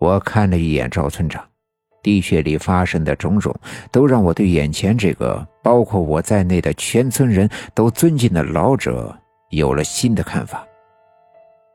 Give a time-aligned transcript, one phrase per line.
[0.00, 1.46] 我看了一眼赵村长，
[2.02, 3.54] 地穴里发生的种种，
[3.92, 9.14] 都让我对眼前这个包括我在内的全村人都尊敬的老者
[9.50, 10.66] 有了新的看法。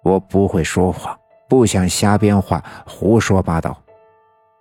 [0.03, 1.15] 我不会说谎，
[1.47, 3.79] 不想瞎编话、胡说八道，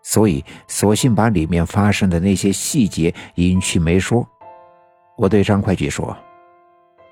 [0.02, 4.28] 所以索性把里面发生的那些细节隐去没说。
[5.16, 6.14] 我对张会计说：“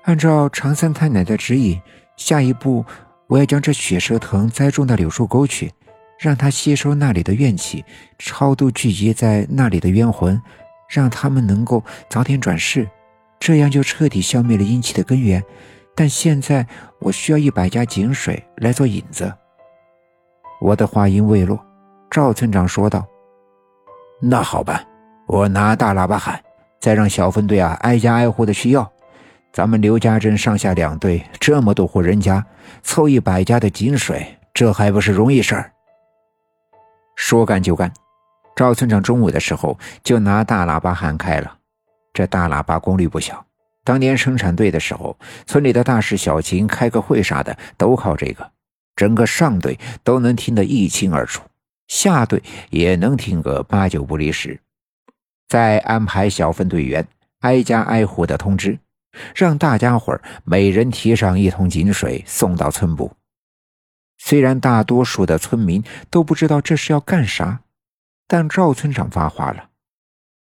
[0.05, 1.81] 按照常三太奶的指引，
[2.15, 2.85] 下一步
[3.25, 5.71] 我要将这血蛇藤栽种到柳树沟去。”
[6.23, 7.83] 让他吸收那里的怨气，
[8.17, 10.41] 超度聚集在那里的冤魂，
[10.87, 12.87] 让他们能够早点转世，
[13.41, 15.43] 这样就彻底消灭了阴气的根源。
[15.93, 16.65] 但现在
[16.99, 19.33] 我需要一百家井水来做引子。
[20.61, 21.59] 我的话音未落，
[22.09, 23.05] 赵村长说道
[24.23, 24.81] ：“那好办，
[25.27, 26.41] 我拿大喇叭喊，
[26.79, 28.89] 再让小分队啊挨家挨户的去要。
[29.51, 32.45] 咱们刘家镇上下两队这么多户人家，
[32.81, 35.69] 凑一百家的井水，这还不是容易事儿？”
[37.33, 37.91] 说干就干，
[38.55, 41.57] 赵村长中午的时候就拿大喇叭喊开了。
[42.13, 43.43] 这大喇叭功率不小，
[43.83, 45.17] 当年生产队的时候，
[45.47, 48.47] 村里的大事小情、开个会啥的都靠这个，
[48.95, 51.41] 整个上队都能听得一清二楚，
[51.87, 54.59] 下队也能听个八九不离十。
[55.47, 57.03] 再安排小分队员
[57.39, 58.77] 挨家挨户的通知，
[59.33, 63.11] 让大家伙每人提上一桶井水送到村部。
[64.25, 67.59] 虽然大多数的村民都不知道这是要干啥，
[68.25, 69.69] 但赵村长发话了。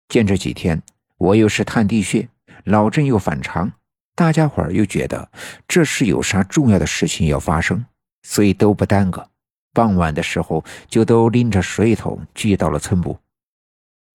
[0.08, 0.82] 见这几天
[1.17, 2.30] 我又是探地穴，
[2.64, 3.73] 老郑又反常，
[4.16, 5.30] 大家伙儿又觉得
[5.67, 7.86] 这是有啥重要的事情要发生，
[8.23, 9.30] 所以都不耽搁。
[9.73, 13.20] 傍晚的时候就都拎着水桶聚到了村部。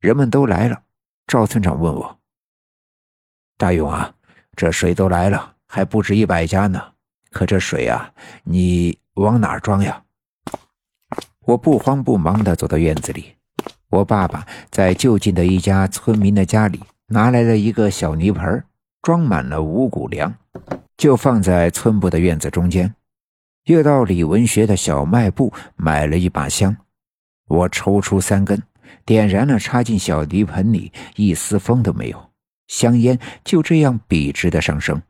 [0.00, 0.84] 人们都来了，
[1.26, 2.18] 赵村长问我
[3.58, 4.14] ：“大勇啊，
[4.56, 6.94] 这水都来了，还不止一百家呢。
[7.30, 8.14] 可这水啊，
[8.44, 10.04] 你……”往哪儿装呀？
[11.46, 13.34] 我不慌不忙地走到院子里。
[13.88, 18.64] 我爸爸在就近的一家村民的家里拿来了一个小泥盆，
[19.02, 20.32] 装满了五谷粮，
[20.96, 22.94] 就放在村部的院子中间。
[23.64, 26.76] 又到李文学的小卖部买了一把香，
[27.48, 28.62] 我抽出三根，
[29.04, 32.30] 点燃了，插进小泥盆里，一丝风都没有，
[32.68, 35.02] 香烟就这样笔直的上升。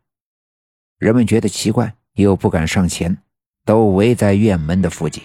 [0.98, 3.19] 人们觉得奇怪，又不敢上前。
[3.65, 5.22] 都围在院门的附近，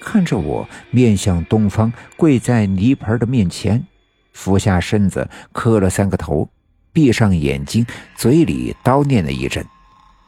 [0.00, 3.84] 看着我面向东方，跪在泥盆的面前，
[4.32, 6.48] 俯下身子磕了三个头，
[6.92, 9.64] 闭上眼睛，嘴里叨念了一阵，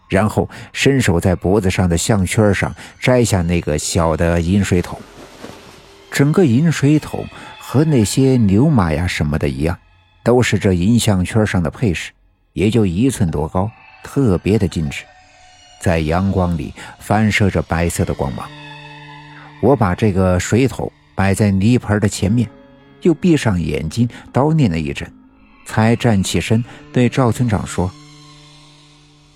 [0.09, 4.99] 然后伸手在脖子上的项圈上摘下那个小的饮水桶。
[6.11, 7.27] 整个饮水桶
[7.59, 9.77] 和那些牛马呀什么的一样，
[10.23, 12.13] 都是这银项圈上的配饰，
[12.53, 13.71] 也就一寸多高，
[14.03, 15.05] 特别的精致。
[15.85, 18.49] 在阳光里反射着白色的光芒。
[19.61, 22.49] 我把这个水桶摆在泥盆的前面，
[23.03, 25.07] 又闭上眼睛叨念了一阵，
[25.67, 27.91] 才站起身对赵村长说：“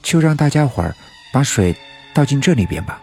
[0.03, 0.95] 就让大家伙儿
[1.35, 1.77] 把水
[2.15, 2.99] 倒进这里边吧。”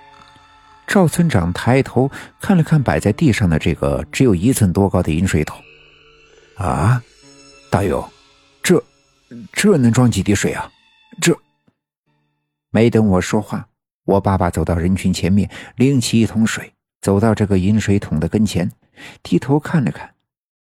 [0.87, 2.09] 赵村长抬头
[2.41, 5.55] 看了看摆在地上的这个只有一寸多高的饮水桶，
[6.57, 6.99] 啊，
[7.69, 8.03] 大勇，
[8.63, 8.83] 这
[9.53, 10.67] 这能装几滴水啊？
[11.21, 11.37] 这。
[12.75, 13.69] 没等我说话，
[14.03, 18.69] 我爸爸走到人群前面，拎起一桶水，走到这个饮水桶的跟前，
[19.23, 20.13] 低头看了看，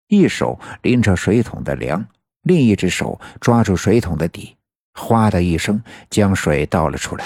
[0.06, 2.06] 一手拎着水桶的梁，
[2.42, 4.54] 另一只手抓住水桶的底，
[4.92, 7.24] 哗的一声将水倒了出来。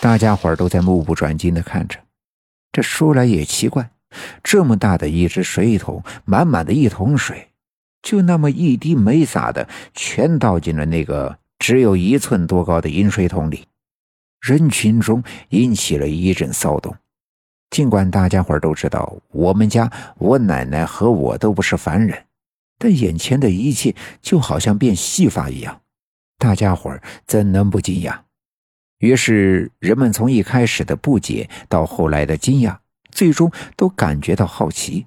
[0.00, 2.00] 大家伙都在目不转睛地看着。
[2.72, 3.90] 这说来也奇怪，
[4.42, 7.50] 这么大的一只水桶，满满的一桶水，
[8.02, 11.38] 就那么一滴没洒的，全倒进了那个。
[11.68, 13.66] 只有一寸多高的饮水桶里，
[14.40, 16.96] 人群中引起了一阵骚动。
[17.68, 22.24] 尽管大家伙都知道我们家我奶奶和我都不是凡人，
[22.78, 25.82] 但眼前的一切就好像变戏法一样，
[26.38, 28.20] 大家伙怎能不惊讶？
[29.00, 32.78] 于是人们从一开始的不解到后来的惊讶，
[33.10, 35.04] 最终都感觉到好奇。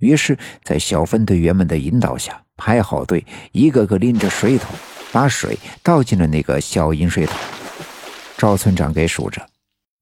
[0.00, 4.74] 于是，在小分队员们的引导下，排好队，一个个拎着水桶。
[5.12, 7.34] 把水倒进了那个小饮水桶，
[8.36, 9.44] 赵村长给数着。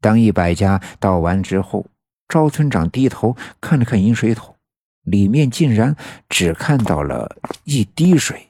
[0.01, 1.87] 当一百家倒完之后，
[2.29, 4.55] 赵村长低头看了看饮水桶，
[5.05, 5.95] 里面竟然
[6.29, 8.47] 只看到了一滴水。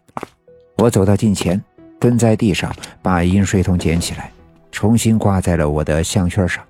[0.79, 1.62] 我走到近前，
[2.00, 4.31] 蹲在地上，把饮水桶捡起来，
[4.73, 6.64] 重新挂在了我的项圈上。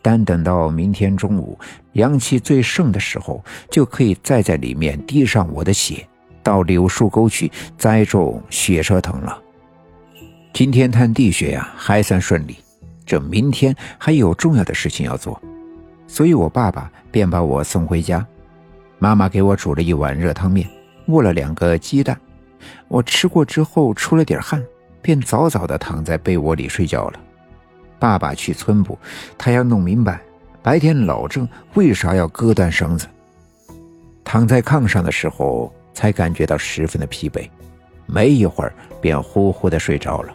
[0.00, 1.58] 但等到明天中午
[1.92, 6.06] 阳气最盛的时候，就可以再在里面滴上我的血。
[6.44, 9.36] 到柳树沟去栽种雪蛇藤了。
[10.52, 12.56] 今天探地穴呀，还算顺利。
[13.04, 15.40] 这明天还有重要的事情要做。
[16.06, 18.24] 所以我爸爸便把我送回家。
[19.00, 20.68] 妈妈给我煮了一碗热汤面，
[21.08, 22.18] 握了两个鸡蛋。
[22.88, 24.62] 我吃过之后出了点汗，
[25.02, 27.20] 便早早的躺在被窝里睡觉了。
[27.98, 28.98] 爸爸去村部，
[29.36, 30.20] 他要弄明白
[30.62, 33.06] 白天老郑为啥要割断绳子。
[34.22, 37.48] 躺在炕上的时候，才感觉到十分的疲惫，
[38.04, 40.34] 没一会儿便呼呼的睡着了。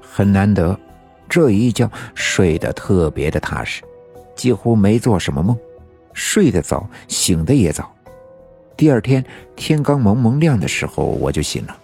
[0.00, 0.78] 很难得，
[1.28, 3.82] 这一觉睡得特别的踏实，
[4.34, 5.56] 几乎没做什么梦，
[6.12, 7.90] 睡得早，醒得也早。
[8.76, 9.24] 第二天
[9.54, 11.76] 天刚蒙蒙亮的时候，我就醒了，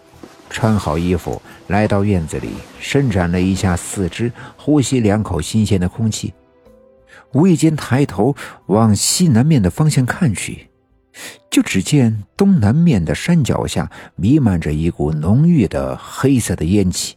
[0.51, 2.51] 穿好衣服来到院子里，
[2.81, 6.35] 伸展了一下四肢，呼吸两口新鲜的空气。
[7.33, 8.35] 无意间抬头
[8.67, 10.69] 往西南面的方向看去。
[11.51, 17.17] 就只见东南面的山脚下弥漫着一股浓郁的黑色的烟气，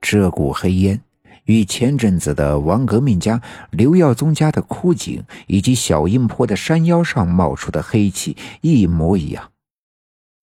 [0.00, 1.00] 这股黑烟
[1.44, 3.40] 与前阵子的王革命家
[3.70, 9.50] 刘耀宗家的枯井以及小阴坡的山腰上冒出的黑气一模一样。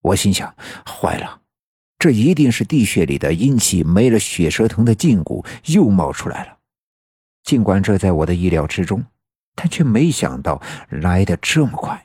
[0.02, 0.56] 我心想：
[0.86, 1.42] 坏了，
[2.00, 6.58] 这一定是地穴里的阴气没了，血蛇藤的胫骨又冒出来了。
[7.44, 9.04] 尽管这在我的意料之中，
[9.56, 12.05] 但却没想到来得这么快。